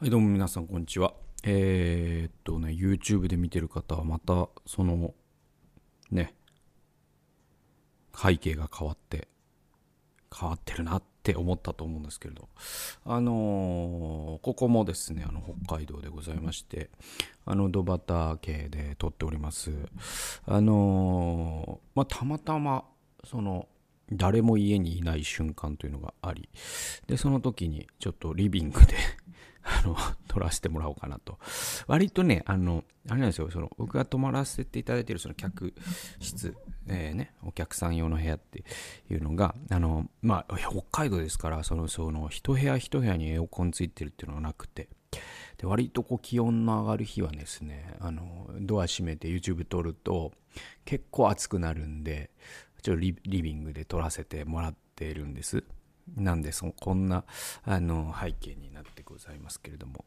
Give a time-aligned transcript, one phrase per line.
[0.00, 1.12] はい、どうも皆さん、こんにちは。
[1.42, 5.12] えー、っとね、YouTube で見てる方はまた、その、
[6.10, 6.34] ね、
[8.16, 9.28] 背景が変わって、
[10.34, 12.48] 変わってるなって思ったと思うんですけれど、
[13.04, 16.88] あのーここもですね、あの、北海道でございまして、
[17.44, 19.70] あの、土畑で撮っております。
[20.46, 22.86] あのーまあ、たまたま、
[23.24, 23.68] その、
[24.10, 26.48] 誰も家にいない瞬間というのがあり、
[27.06, 28.94] で、その時にちょっとリビングで
[29.62, 29.96] あの、
[30.28, 31.38] 撮らせてもらおうかなと。
[31.86, 35.74] 割とね、あの、あれなんですよ、その、僕が泊まらせていただいているその客
[36.18, 38.64] 室、えーね、お客さん用の部屋って
[39.10, 44.88] いうのが、あの、まあ、北海道ですから、その、その、一部屋一部屋にエアコンついてるっていうのがなくて、
[45.58, 50.32] で割とこう気温の上がる日はですねあのドア閉めて YouTube 撮ると
[50.86, 52.30] 結構暑くなるんで
[52.82, 55.64] ちょっとリビングで撮らせてもらっているんです
[56.16, 57.24] なんでそこんな
[57.64, 60.04] あの背景になってございますけれども、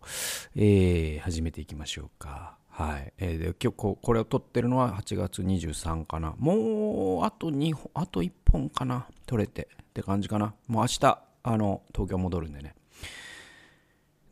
[0.56, 2.58] えー始めていきましょうか。
[2.70, 6.36] はい、えーで今日ここれを撮ってるのは8月23かな。
[6.38, 9.08] もうあと2本あと1本かな。
[9.26, 10.54] 撮れてって感じかな。
[10.68, 12.76] もう明日あの東京戻るんでね。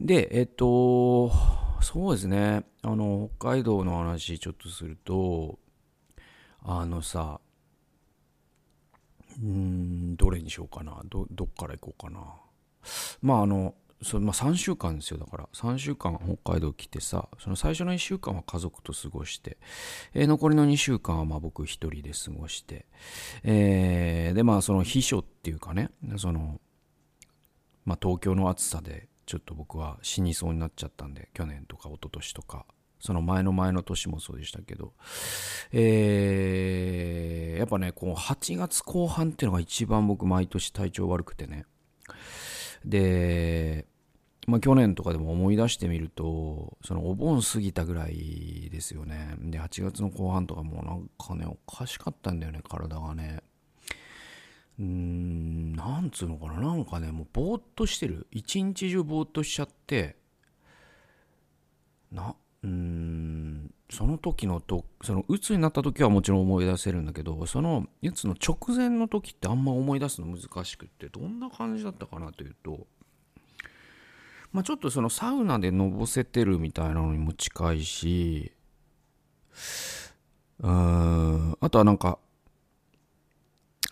[0.02, 1.32] で、えっと、
[1.82, 5.60] そうですね、あの、北海道の話ちょっとすると、
[6.64, 7.40] あのさ、
[9.40, 11.02] うーん、どれにしようかな。
[11.06, 12.22] ど、どっから行こうかな。
[13.22, 15.20] まあ、あの、そまあ、3週間ですよ。
[15.20, 19.58] だから、3週間北海道来てさ、その最初の1週間は家族と過ごして、
[20.14, 22.88] えー残りの2週間はまあ僕一人で過ごして、
[23.44, 26.60] えーで、まあ、その秘書っていうかね、その、
[27.86, 32.66] まあ、東京の暑さでちょっと僕は死にそうになっちゃったんで去年とか一昨年とか
[33.02, 34.94] その前の前の年もそうでしたけど、
[35.72, 41.66] えーやっぱねこう8月後半っていうのが一番僕毎年体調悪くてね。
[42.84, 43.86] で、
[44.48, 49.36] まあ、去年とかでも思い出してみるとそのお盆過ぎたぐらいですよね。
[49.40, 53.44] で8月の後半とかもなんかねおかしかったんだよね体がね。
[54.80, 58.26] うーん、なんつうのかな、なんかね、もうぼーっとしてる。
[58.32, 60.16] 一日中ぼーっとしちゃって、
[62.12, 72.88] な、うーん、その時のと、その、鬱になった時はもちろん思い出せるんだけど、その、鬱の直前の時ってあんま思い出すの難しくって、どんな感じだったかなというと、
[74.52, 78.52] まあちょっとそのサウナでのぼせてるみたいなのにも近いし、
[80.60, 82.20] うーん、あとはなんか、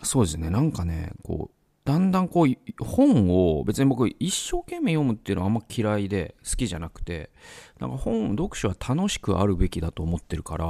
[0.04, 1.59] そうですね、なんかね、こう、
[1.90, 7.32] だんだんこう、本を別に僕一生懸命読むっていうのはあんま嫌いで好きじゃなくて、
[7.80, 10.66] なんか本、読書は楽しくあるべきだと思ってるから、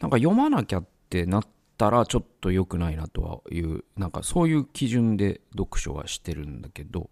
[0.00, 1.42] なんか読まなきゃってなっ
[1.76, 7.10] たらちょっと良くないなとはいう、なんかそういう基準で読書はしてるんだけど、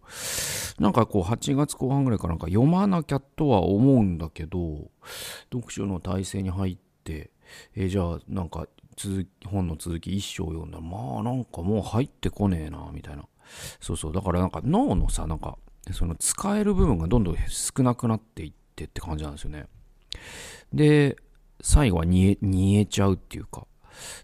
[0.79, 4.93] なんかこう8月後半ぐらいからなんか読まなきゃとは思うんだけど、
[5.53, 7.33] 読書の体制に入って、
[7.75, 13.25] えじゃあなんか続き本の続き一章読んだらまあなんかもう入ってこねえなみたいな。
[13.81, 14.13] そうそう。
[14.13, 15.59] だからなんか脳のさなんか
[15.93, 19.67] その使える部分がどんどん少なくなっていってって感じなんですよね。
[20.73, 21.17] で
[21.61, 22.37] 最後は煮
[22.77, 23.67] えちゃうっていうか。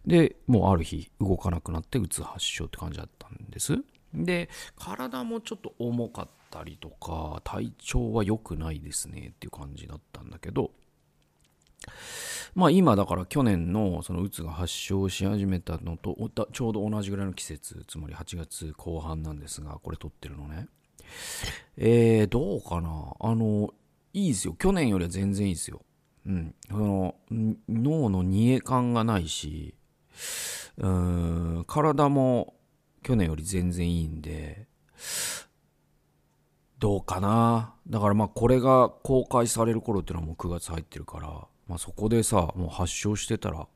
[0.04, 3.78] でもうある日動かなくなってうつ発症って感じだったんです。
[4.12, 10.72] で体もちょっと重かったりとか体調は良くないですねっていう感じだったんだけど
[12.54, 16.16] まあ今だから去年のそのうつが発症し始めたのと
[16.52, 20.66] ちょうど同じぐらいの季節つまり8月後半なんですがこれ撮ってるのね。
[21.76, 23.14] えー、どうかな？
[23.20, 23.70] あの
[24.12, 24.54] いいですよ。
[24.54, 25.82] 去年よりは全然いいですよ。
[26.26, 26.54] うん。
[26.68, 27.14] その
[27.68, 29.74] 脳の煮え感がないし
[30.76, 32.54] うーん体も
[33.02, 34.66] 去年より全然いいんで
[36.78, 37.74] どうかな？
[37.88, 43.68] だからまあこれが公開される頃っていうのはもう9月入ってるから、まあ、そこでさもう発症してたら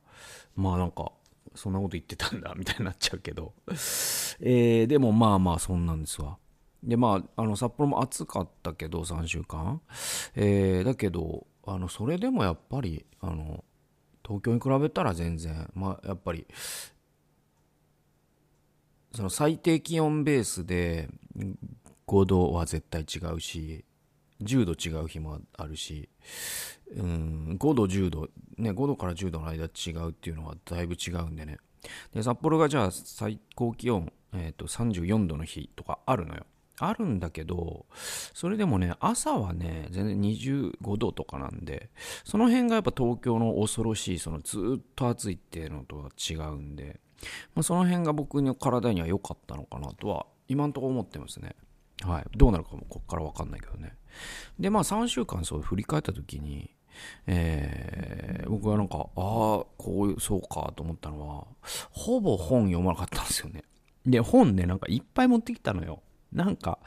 [0.57, 1.13] まあなんか
[1.55, 3.53] そんなこと言ってたんだみたいになっちゃうけど、
[4.41, 6.37] えーでもまあまあそんなんですわ。
[6.83, 9.79] でまああの札幌も暑かったけど3週間、
[10.35, 13.63] えーだけどあのそれでもやっぱりあの
[14.25, 16.45] 東京に比べたら全然まあやっぱり
[19.13, 21.07] その最低気温ベースで
[22.07, 23.85] 5度は絶対違うし
[24.41, 26.09] 10度違う日もあるし
[26.95, 31.57] うん5度10度ね5度から10度の間違うっていうのはだいぶ違うんでね
[32.13, 36.45] で札幌がじゃあ最高気温、えー、と34度の日とかあるのよ
[36.79, 37.85] あるんだけど
[38.33, 41.89] それでもね朝はね全然25度とかなんで
[42.23, 46.99] その辺がやっぱ東京の恐ろしいそのずっと暑いっていうのとは違うんで、
[47.55, 51.55] まあ、その辺が僕の体には良かったのかなとは今んところ思ってますね
[52.03, 52.25] はい。
[52.35, 53.95] どうなるかもこっからわかんないけどね。
[54.59, 56.71] で、まあ3週間そう振り返った時に、
[57.27, 61.47] えー、僕はなんか、ああ、こういう、そうかと思ったのは、
[61.91, 63.63] ほぼ本読まなかったんですよね。
[64.05, 66.01] で、本ね、なんかいっぱい持ってきたのよ。
[66.31, 66.79] なんか、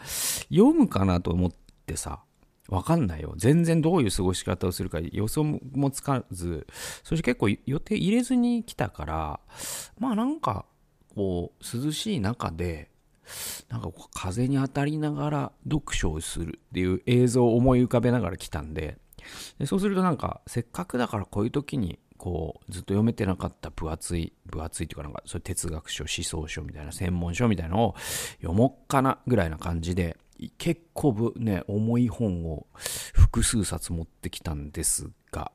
[0.51, 1.51] 読むかなと思っ
[1.87, 2.21] てさ、
[2.69, 3.35] わかんないよ。
[3.37, 6.67] 全然どういう過ごし方をするか予想もつかず、
[7.03, 9.41] そして結構予定入れずに来たから、
[9.99, 10.67] まあなんか、
[11.15, 12.91] こう、涼しい中で、
[13.69, 18.99] なんか風に当たりながら読書をするっていう映像を思い浮かべながら来たんで、
[19.59, 27.95] でそうするとなんか、せっかくだからこういう時に、こう、ずっと読めてなかった分厚い、分厚いっていうかなんか、そういう哲学書、思想書みたいな、専門書みたいなのを
[28.41, 30.17] 読もっかな、ぐらいな感じで、
[30.57, 32.67] 結構ね、重い本を
[33.13, 35.51] 複数冊持ってきたんですが、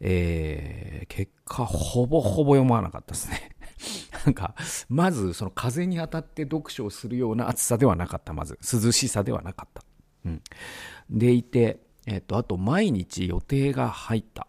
[0.00, 3.55] えー、結果、ほぼほぼ読まなかったですね。
[4.24, 4.54] なんか、
[4.88, 8.58] まず、その風に当たって読書をするような暑さではなかった、まず。
[8.60, 9.84] 涼しさではなかった。
[10.24, 10.42] うん。
[11.10, 14.46] でいて、えっと、あと毎日予定が入った。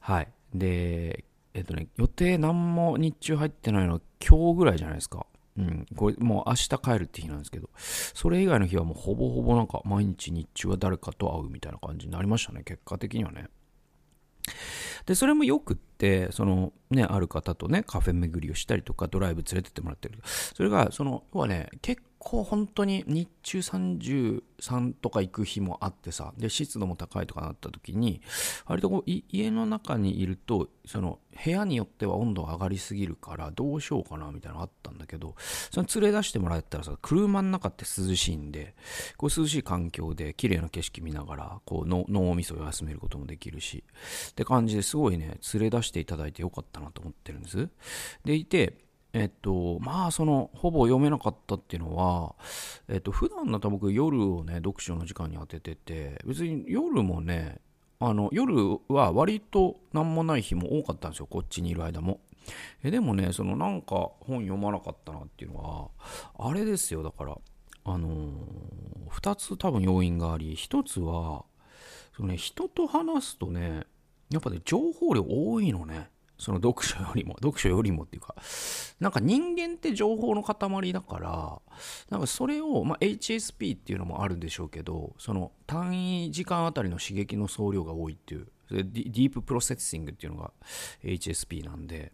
[0.00, 0.28] はい。
[0.54, 1.24] で、
[1.54, 5.26] えっとね、予定何も日中入ってないのは今日ぐらいじゃないですか。
[5.56, 5.86] うん。
[5.96, 12.62] これもう明日帰るって日なんですけど、それ以外の日はもうほぼほぼなんか毎日日中は誰かと会うみたいな感じになりましたね。
[12.64, 13.48] 結果的にはね。
[15.06, 20.18] で、それもよくって、そのね、ある方とね、カフェ巡りをしたりとか、ドライブ連れてってもらってる。
[20.24, 28.20] それが、その、要はね、結構本当に日中33とか行く日もあってさ、で、湿度も高いとかなった時に、
[28.66, 35.34] 割とこう、家の中にいると、その、部屋によっては温度が上がりすぎるから、どうしようかな、みたいなのがあったんだけど、
[35.72, 38.74] その連れ出してもらえたらさ、車の中って涼しいんで、
[39.16, 43.82] こう涼しい環境で綺麗な景色見ながら、こう脳みそを休めることもできるし、
[44.30, 47.70] って感じですごいね、連れ出していただいてよかったなと思ってるんです。
[48.26, 52.34] でいて、えっと、まあ、その、ほぼ読めなかったっていうのは、
[52.88, 57.60] えっと、普段だと僕夜をね、読書の時間に当ててて、別に夜もね、
[57.98, 62.20] あの、夜は割と何もない日も多かったんですよ、こっちにいる間も。
[62.82, 65.88] えでもね、そのなんか本読まなかったなっていうのは、
[66.38, 67.36] あれですよ、だから、
[67.84, 68.30] あのー、
[69.10, 71.44] 2つ多分要因があり、1つは、
[72.16, 73.84] そのね、人と話すとね、
[74.30, 76.10] やっぱね、情報量多いのね。
[76.40, 78.34] その読書よりも、読書よりもっていうか、
[78.98, 81.60] なんか人間って情報の塊だから、
[82.08, 90.52] なんかそれを、まあ、HSP っていうのもあるんでしょうけど、その単位時間あたりの刺激の総量が多いっていう、ディーププロセッシングっていうのが
[91.04, 92.12] HSP なんで、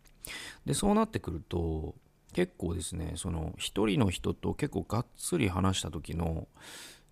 [0.64, 1.94] で、そうなってくると、
[2.32, 6.48] 結構ですね、その一人の人と結構がっつり話した時の、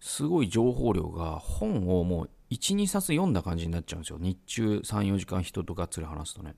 [0.01, 4.19] すごい情報量が本をもう1、2冊読んだ感じになっちゃうんですよ。
[4.21, 6.55] 日中3、4時間人とがっつり話すとね。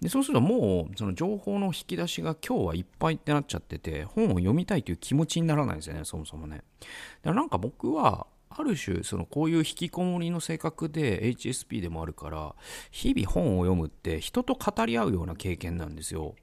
[0.00, 6.56] で、そうするともう、その情報の引き出しが今日はいっぱいってなっちゃってて、本を読みたいという気持ちにならないんですよね、そもそもね。
[6.56, 6.64] だか
[7.30, 12.54] らなんか僕は、ある種、そのこういう引きこもりの性格で HSP でもあるから、
[12.90, 16.34] 日々本を読むって人と語り合うような経験なんですよ。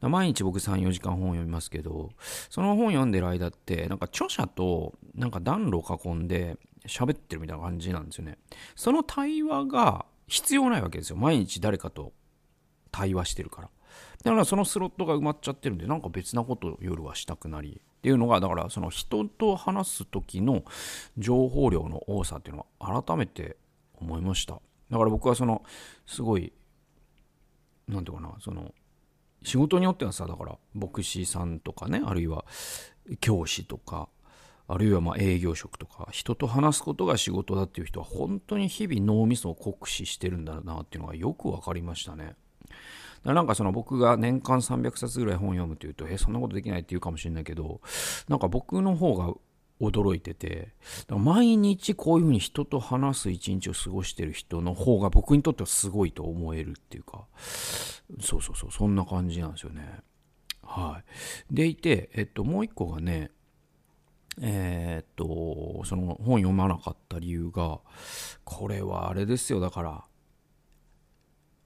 [0.00, 2.10] 毎日僕3、4時間本を読みますけど、
[2.50, 8.38] その本読んでる間って、なんか著者となんか暖炉を囲んで喋ってるみたいな感じなんですよね。
[8.74, 11.16] その対話が必要ないわけですよ。
[11.16, 12.12] 毎日誰かと
[12.90, 13.70] 対話してるから。
[14.24, 17.80] だからそのスロットが埋まっちゃってるんで、なんか別なことを夜はしたくなり。
[17.96, 20.64] っていうのが、だからその人と話す時の
[21.18, 23.56] 情報量の多さっていうのは改めて
[23.94, 24.60] 思いました。
[24.90, 25.64] だから僕はその、
[26.06, 26.52] すごい、
[27.88, 28.72] なんていうかな、その、
[29.42, 32.44] 仕事によってはさ、だから牧師さんとかね、あるいは
[33.20, 34.08] 教師とか、
[34.68, 42.34] あるいはま営業職とか人と話すことが仕事だっていう人は本当に日々脳みそを酷使してるんだなっていうのがよく分かりましたね。
[43.24, 47.80] なんかその僕が年間300冊ぐらい本読むというと、え、そんなことできないって言うかもしれないけど、
[48.28, 49.34] なんか僕の方が
[49.80, 50.74] 驚いてて、
[51.08, 57.26] 毎日こういうふうに人と話す一日を過ごしてる人の方が僕にとってはすごいと思えるっていうか、
[58.20, 60.00] そうそうそう、そんな感じなんですよね。
[60.62, 61.02] は
[61.50, 61.54] い。
[61.54, 63.30] でいて、えっと、もう一個がね、
[64.40, 67.80] えー、っと、その本読まなかった理由が、
[68.44, 70.04] これはあれですよ、だから、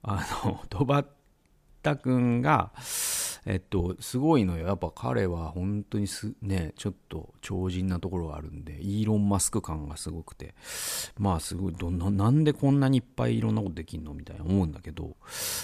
[0.03, 1.07] あの、ドバッ
[1.83, 2.73] タ君が、
[3.47, 4.67] えっと、すごいのよ。
[4.67, 10.55] やっぱ彼は本当にす、ね、ちょっと超人なところがあるんで、イーロン・マスク感がすごくて、
[11.19, 15.17] まあすごい、どんな、なんでこんなにいっぱいいろんなことできんのみたいな思うんだけど、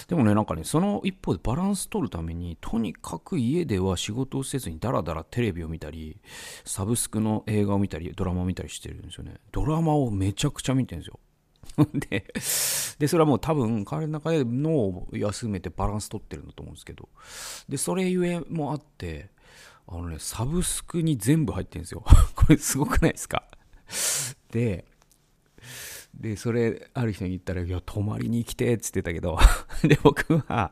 [0.07, 6.19] でもね、なんかね、その一方でバランス取るために、とにかく家では仕事をせずにダラダラテレビを見たり、
[6.65, 9.35] サブスクの映画を見たり、ドラマを見たりしてるんですよね。
[9.51, 11.19] ドラマをめちゃくちゃ見てるんですよ。
[12.09, 12.25] で、
[12.99, 17.09] で、それはもう多分彼の中で脳を休めてバランス取ってるんだと思うんですけど、
[17.69, 19.29] で、それゆえもあって、
[19.87, 22.03] あのね、サブスクに全部入ってるんですよ。
[22.35, 23.43] これすごくないですか？
[24.51, 24.85] で、
[26.13, 29.37] で、それ、ある人に言ったら、いや、泊まりに来て、っつってたけど、
[29.83, 30.71] で、僕は、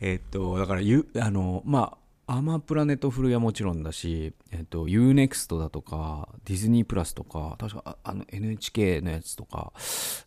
[0.00, 9.72] えっと、だから、ゆ、あの、まあ、アマプラネットフルはもちろんだし、えっと、UNEXT だとか、ディズニープラスとか、確か、あの、NHK のやつとか、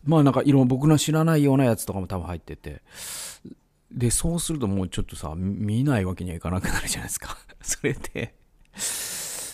[0.04, 2.82] まあなんか、いろんな僕の知らないようなやつとかも多分入ってて、
[3.90, 7.36] で、そうするともうちょっとさ、見ないわけにはいかなくなるじゃないですか。
[7.62, 8.34] それで、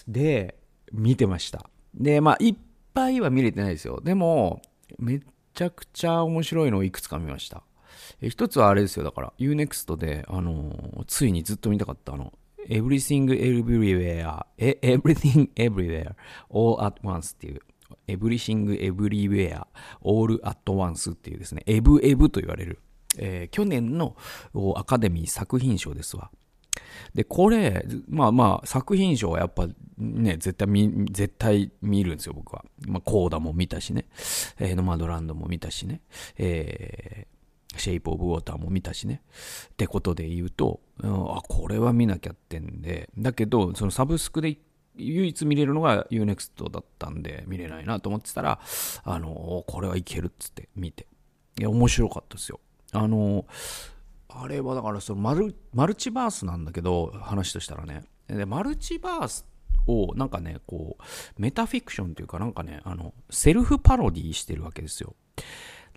[0.06, 0.58] で、
[0.92, 1.70] 見てました。
[1.94, 2.56] で、まあ、いっ
[2.92, 4.00] ぱいは見れてないですよ。
[4.02, 4.60] でも、
[4.98, 5.20] め
[5.54, 7.62] ちゃくちゃ面白いのをいくつか見ました。
[8.20, 12.32] え一つはあれですよ、だから、UNEXT で、あのー、ついにずっと見たかった、あの、
[12.68, 16.14] Everything Everywhere, Everything Everywhere,
[16.50, 17.60] All at Once っていう、
[18.08, 19.66] Everything Everywhere,
[20.02, 22.80] All at Once っていうですね、エブエブと言われる、
[23.18, 24.16] えー、去年の
[24.76, 26.30] アカデミー作品賞ですわ。
[27.14, 32.64] で、これ、まあまあ、作品賞はやっぱね、絶対見、絶対見るんですよ、僕は。
[32.86, 34.06] まあ、コーダも見たしね。
[34.58, 36.00] えー、ノマドランドも見たしね。
[36.36, 37.33] えー、
[37.78, 39.22] シェイプオブウォーターも見たしね。
[39.72, 44.58] ってことで言うと、うん、あ、これは見なきゃってんで、だけど、そのサブスクで
[44.96, 48.60] 唯一見れるのが UNEXT だったんで、見れないなと思ってたら、
[49.04, 51.06] あの、これはいけるっつって見て。
[51.58, 52.60] いや、面白かったですよ。
[52.92, 53.46] あの、
[54.28, 58.04] あれはだからそのマルマルチバースなんだけど、話としたらね。
[58.28, 59.46] で、マルチバース
[59.86, 61.02] をなんかね、こう、
[61.40, 65.14] メタフィクションというかなんかね、あの、セルフパロディしてるわけですよ。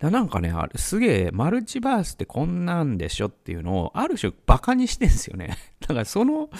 [0.00, 5.58] なんかね、あれ、すげえ、マルチバースってこんなんでしょっていうのを、ある種バカにしてんですよね。
[5.80, 6.50] だからその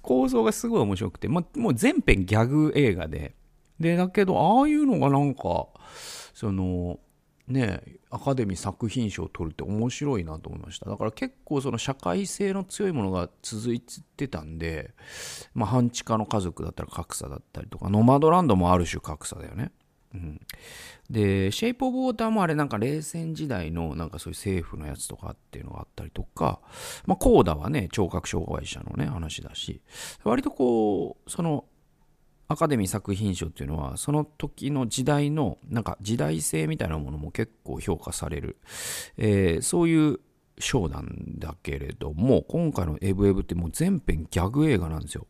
[0.00, 3.34] 構造がすごい面白くて、ま、もう全編ギャグ映画で。
[3.78, 5.68] で、だけど、ああいうのがなんか、
[6.32, 6.98] その、
[7.48, 14.94] ねアカデミー作品賞を取るって面白いなと思いましただから結構その社会性の強いものが続いてたんで、
[15.54, 19.72] まあ、半地下の家族だったら格差だったりとかノマドランドもある種格差だよね、
[20.14, 20.40] うん、
[21.10, 26.60] でシェイプ・オブ・ウォーターもあれなんか冷戦時代のなんかそういう政府のやつとかっていうのがあったりとか、
[27.06, 29.82] まあ、コーダはね聴覚障害者のね話だし
[30.24, 31.64] 割とこうその
[32.48, 38.56] アカデミー作品賞っていうのはその時の時代のなんか時代性みたいなものも結構評価される、
[39.18, 40.20] えー、そういう
[40.58, 45.26] 賞なんだけれども今回のエブエブってもう全編ギャグ映画なんですよ。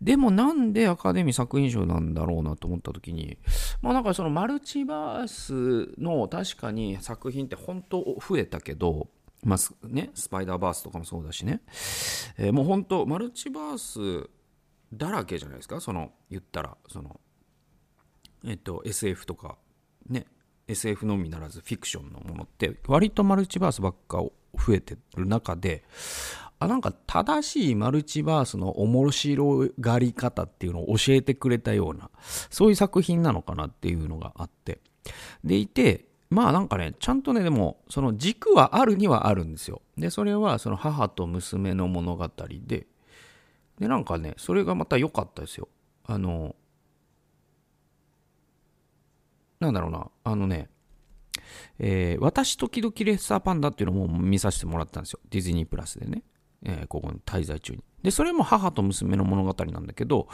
[0.00, 3.38] でもなんでアカデミー作品賞なんだろうなと思った時に
[3.82, 9.08] まあなんかそのマルチバースの確かに作品って本当増えたけど
[9.42, 11.62] まあね、スパイダーバースとかもそうだしね、
[12.36, 14.28] え、もう本当マルチバース
[14.92, 15.80] だらけじゃないですか？
[15.80, 17.18] その言ったらその
[18.44, 19.56] えっと SF とか
[20.08, 20.26] ね
[20.68, 25.84] SF のみならずフィクションのものって割とマルチバースばっか増えてる中で
[26.60, 32.10] あなんか正しいマルチバースの面白がり方っていうのを教えてくれたような
[32.50, 34.78] そういう作品なのかなっていうのがあって
[35.42, 42.30] でいてまあなんかねちゃんとねでもその軸はあるにはあるんですよでそれはその母と娘の物語
[42.66, 42.86] で
[43.80, 45.68] で、なんかね、それがまた良かったですよ。
[46.04, 46.54] あの、
[49.58, 50.68] なんだろうな、あのね、
[51.78, 55.20] えー、私時々レッサーパンダっていうのも見させてもらったんですよ。
[55.30, 56.22] ディズニープラスでね。
[56.64, 57.82] えー、ここに滞在中に。
[58.02, 60.28] で、それも母と娘の物語なんだけど、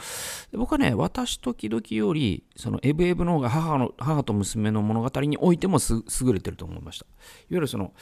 [0.53, 7.05] 僕はね、私時々より、そのエブエブの方が母の、母と娘の物語においても優れてると思いました。
[7.05, 7.13] いわ
[7.49, 7.93] ゆるその、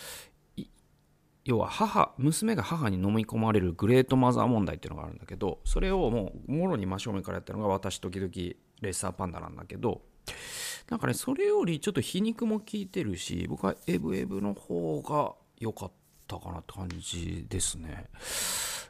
[1.46, 8.32] 要は母娘が母に飲み込まれるグレートマザー問題っていうのがあるんだけどそれをもうもろに真正面からやったのが私時々
[8.82, 10.02] レッサーパンダなんだけど
[10.90, 15.96] なんかねそれよりちょっと皮肉も効いてるし僕はエブエブの方が良かった
[16.28, 18.10] たかなって感じですね。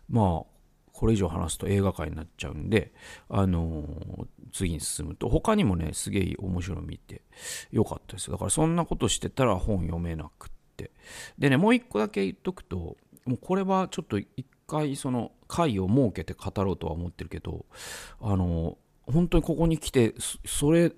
[0.09, 0.55] まあ
[0.91, 2.93] これ以上話すと映画界になっちゃうんで、
[3.29, 7.21] あのー、次に進むと、他にもね、すげえ面白い見て
[7.71, 8.31] よかったです。
[8.31, 10.91] だからそんなことしてたら本読めなくって。
[11.37, 17.65] でねもう一個だけ言っとくともうこれはちょっと一回その回を設けて語ろうとは思ってるけど
[18.21, 20.13] あの本当にここに来て
[20.45, 20.91] それ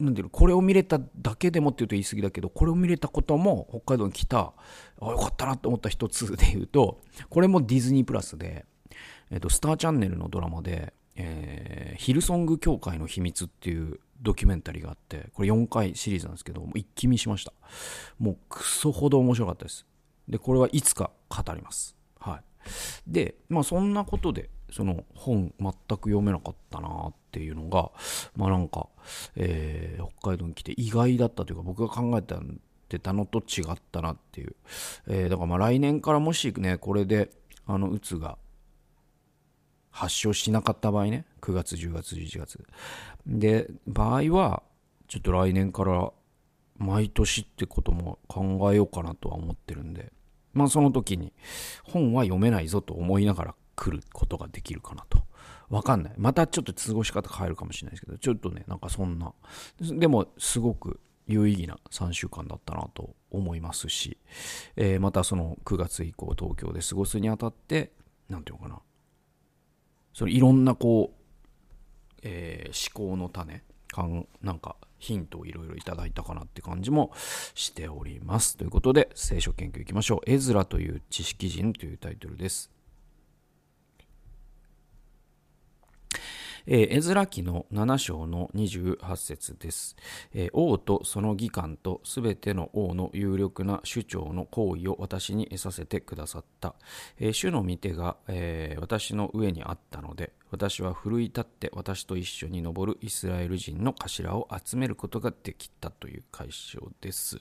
[0.00, 4.52] なんていうのこれを見れただけでもっていうと言い過ぎだけどこれを見れたことも北海道に来た
[5.00, 8.66] あよかったなって思った一つで言うとこれもディズニープラスで、
[9.30, 17.52] えっと、スターチャンネルのドラマで、えー、ヒルソング協会の秘密っていうドキュメンタリーがあって、これ4回シリーズなんですけど、もう一気見しました。
[18.18, 19.86] もうクソほど面白かったです。
[20.28, 21.94] で、これはいつか語ります。
[22.18, 22.42] はい。
[23.06, 27.92] で、まあそんなことで、その本全く読めなかったなっていうのが、
[28.36, 28.88] まあなんか、
[29.36, 32.22] えー、北海道に来て意外だったというか、僕が考え
[32.88, 34.56] てたのと違ったなっていう。
[35.06, 37.30] えー、だからまあ来年からもしね、これで、
[37.66, 38.36] あの、うつが
[39.94, 42.58] 発症しなかった場合ね9月10月11月
[43.28, 44.64] で場合は
[45.06, 46.12] ちょっと来年から
[46.78, 50.12] 毎年ってことも考えようかなとは思ってるんで
[50.52, 51.32] まあその時に
[51.84, 55.24] 本は読めないぞと思いながら来ることができるかなと。
[55.68, 56.14] わかんない。
[56.16, 59.32] またちょっと過ごし方変えるかもしれないですけど、ちょっとね、なんかそんな。
[59.80, 64.18] でも、すごく有意義な3週間だったなと思いますし、
[64.76, 67.92] えー、またその9月以降東京で過ごすにあたって、
[68.28, 68.80] なんていうのかな。
[70.12, 77.12] それいろんなこう、えー、思考の種、かんなんかヒントをいろいろいただいたかなって感じも
[77.54, 78.56] しております。
[78.56, 80.20] ということで、聖書研究いきましょう。
[80.26, 82.73] エズラという知識人というタイトルです。
[86.66, 89.96] えー、エズラ記の7章の28節です、
[90.32, 96.74] えー、王とその議官とすべての王の有力な首長の行為を私に得させてくださった。
[97.18, 107.40] えー、主の御手が、え私の上にあったので、私は奮い立って私と一緒に登るイスラエル人の頭を集めることができたという解消です。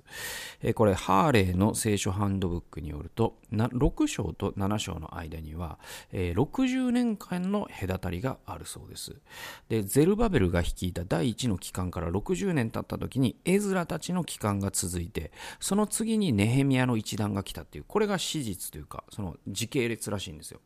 [0.63, 5.77] えこれ、ハーレーの聖書ハンドブックによると、6章と7章の間には、
[6.11, 9.15] え60年間の隔たりがあるそうです。
[9.69, 20.59] で、ゼルバベルが率いた第1の期間から60年経った時に、エズラたちの期間が続いて、その次にネヘミヤの一団が来たっていう、これが史実というか、その時系列らしいんですよ。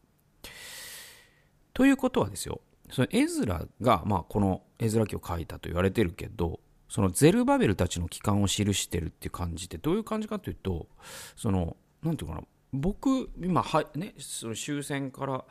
[1.77, 10.88] ということはですよ、そのエズラが、まあ、このエズラ記を書いたと言われてるけど、そのゼルバベルたちの帰還を記してるっていう感じってどういう感じかというと、
[11.36, 12.41] その、なんていうかな、
[12.74, 15.46] 僕、今、はね、その終戦から、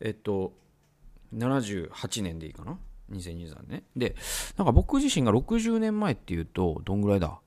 [0.00, 0.54] えっと、
[1.32, 2.76] 78年でいいかな
[3.12, 3.84] ?2023 年。
[3.94, 4.16] で、
[4.56, 7.38] なんか僕自身が60年前っていうと、どんぐらいだ？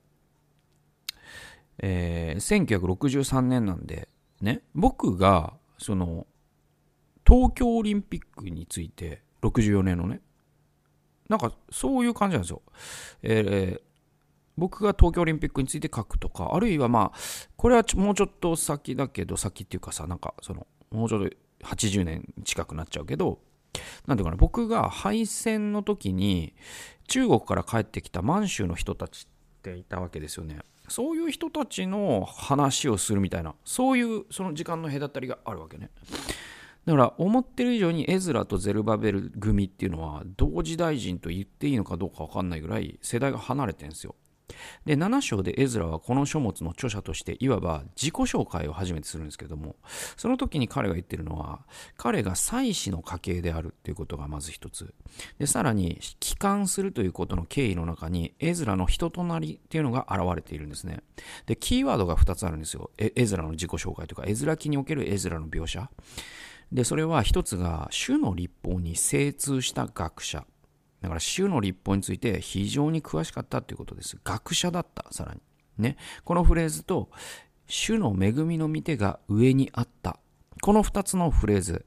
[1.80, 4.08] えー、1963年なんで、
[4.40, 6.26] ね、僕が、その、
[7.26, 10.22] 東京オリンピックについて、64年のね、
[11.30, 12.62] なんかそういう感じなんですよ。
[13.22, 13.82] えー、
[14.58, 17.18] 僕が東京オリンピックについて書くとか、あるいはまあ、
[17.56, 23.40] これはもうちょっと先だけど、先っていうかさ、なんかその、もうちょっと80年近くなっちゃうけど、
[24.06, 26.54] なんていうかな、僕が敗戦の時に
[27.08, 30.60] 中国から帰ってきた満州の人たちっていたわけですよね。
[30.90, 35.90] そういう人たちの話をするみたいな、そういうその時間の隔たりがあるわけね。
[36.86, 44.16] だから思ってる以上にエズラとゼルバベル組っていうのは同時代人と言っていいのかどうか分かんないぐらい世代が離れてるんですよ。
[44.86, 49.76] で7章でエズラはこの書物の著者としていわば自己紹介を初めてするんですけども
[50.18, 51.62] その時に彼が言ってるのは
[51.98, 54.94] 彼が祭司の家系であるということがまず一つ。
[55.40, 61.00] でさらに帰還するということの経緯の中にエズラの人となりっていうのが現れているんですね。
[61.46, 62.92] でキーワードが2つあるんですよ。
[62.98, 65.90] エズラの自己紹介とかエズラ記におけるエズラの描写。
[66.72, 70.46] で、それは一つが、主の立法に精通した学者。
[71.02, 74.18] だから、主の立法について非常に詳しかったということです。
[74.24, 75.42] 学者だった、さらに。
[75.78, 75.98] ね。
[76.24, 77.10] このフレーズと、
[77.68, 80.20] 主の恵みの御手が上にあった。
[80.62, 81.86] この二つのフレーズ。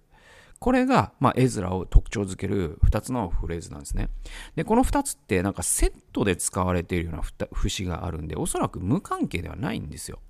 [0.58, 4.08] これが、まあ、エズラを特徴づける二つのフレーズなんですね。
[4.54, 10.20] で、この二つってなんかセットで使われているような節があるんで、おそらく無関係ではないんですよ。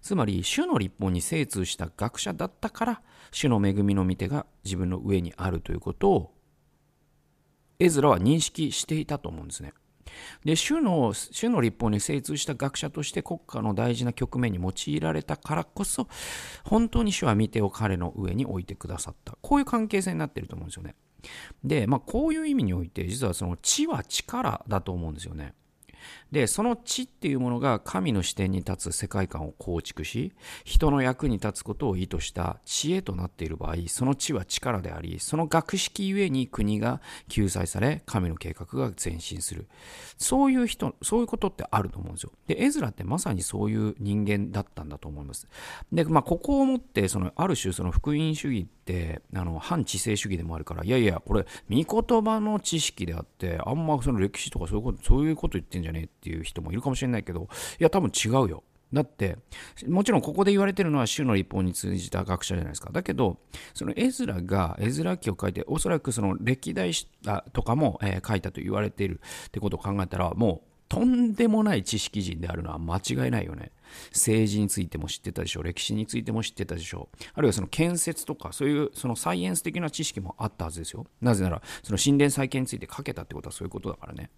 [0.00, 6.34] つまり、主の立法に精通した学者だったから、主の恵みの御手が自分の上にあるということを、
[7.78, 9.72] エズラは認識していたと思うんですね。
[10.44, 16.08] で主の主の立法に精通した学者として国家の大事な局面に用いられたからこそ
[16.64, 19.36] 本当に主は見てを彼の上に置いてくださった。
[19.42, 20.94] こういう関係性になってると思うんですよね。
[21.64, 25.54] で、まあ、こういう意味において実はその知は力だと思うんですよね。
[26.32, 30.32] で、その知っていうものが神の視点に立つ世界観を構築し、
[30.64, 39.68] 人の役に立つことを意図した知恵となっている場合、その知は力であり、その学識ゆえに国が救済され、神の計画が前進する。
[40.18, 42.32] そういう人、そういうことってあると思うんですよ。
[42.46, 45.48] で、エズラってまさにそういう人間だったんだと思います。
[45.92, 57.48] で、まあ、ここをもって、その、ある種、その福音主義って、あの、反知性主義でもあるから、いやいや、これ、御言葉の知識であって、あんまその歴史とかそういうこと、そういうこと言ってんじゃねえっていう人もいるかもしれないけど、
[57.78, 58.64] いや、多分違うよ。
[58.90, 59.36] だって、
[59.86, 62.90] もちろんここで言われてるのは主の立法に通じた学者じゃないですか。
[62.90, 63.38] だけど、
[63.74, 66.92] そのエズラが、エズラ記を書いて、おそらくその歴代
[67.52, 73.72] とかも、えー、書いたと言われているってことを考えたら、もうとんでもない知識人であるのは間違いないよね。
[74.12, 75.62] 政治についても知ってたでしょう。
[75.62, 77.24] 歴史についても知ってたでしょう。
[77.34, 81.06] あるいはその建設とか、そういうそのサイエンス的な知識もあったはずですよ。
[81.20, 84.30] なぜなら、その神殿再建について書けたってことはそういうことだからね。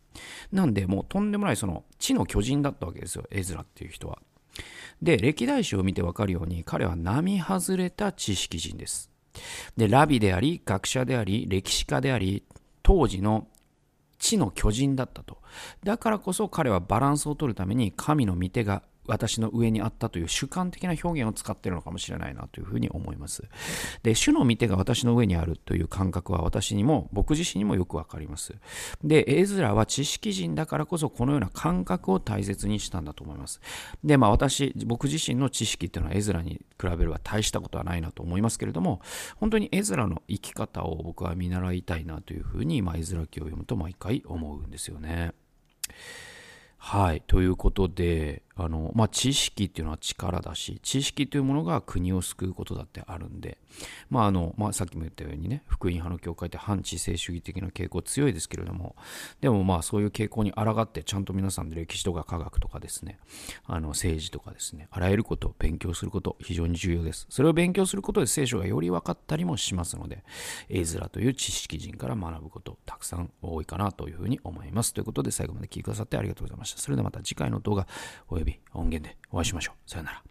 [0.52, 3.24] なんで、もうとんでもないその地の巨人だったわけですよ。
[3.30, 4.18] エズラっていう人は。
[5.00, 9.10] で、歴代史を見てわかるように、彼は並外れた知識人です。
[9.76, 12.44] で、ラビであり、学者であり、歴史家であり、
[12.82, 13.46] 当時の
[14.20, 15.38] 地の巨人だったと。
[15.83, 23.44] だからこそ彼はバランスを取るために神の御手が私の上にあったという主観的な表現を使っているのかもしれないなというふうに思います。
[24.02, 28.54] で、主の御手が私の上にあるという感覚は私にも、僕自身にもよくわかります。
[29.02, 33.60] で、エズラは知識人だからこそこのような感覚を大切にしたんだと思います。
[34.04, 39.00] で、まあ私、僕自身の知識っていうのはエズラに比べれば大したことはないなと思いますけれども、
[39.36, 45.32] 本当にエズラの生き方を僕は見習いたいなというふうに、まあ、エズラ記を読むと毎回思うんですよね。
[46.82, 47.22] はい。
[47.26, 53.59] ということで、あの、まあ、知識っていうのは力だし、知識というものが国を救うことだってあるんで、
[54.09, 58.96] まあ、あの、まあ、さっきも言ったようにね、福音派の教会って反知性主義的な傾向強いですけれども、
[59.40, 63.18] でもまあ、そういう傾向に抗って、ちゃんと皆さんで歴史とか科学とかですね、
[63.66, 67.27] あの、政治とかですね、あらゆることを勉強すること、非常に重要です。
[67.29, 70.25] それを勉強することで聖書がより分かったりもしますので、
[70.68, 74.92] エズラという知識人から学ぶこと、たくさん多いかなというふうに思います。
[74.92, 76.81] ということで、最後まで聞いてくださってありがとうございました。
[76.81, 77.87] それではまた次回の動画、
[78.29, 79.90] および音源でお会いしましょう。
[79.90, 80.22] さよなら。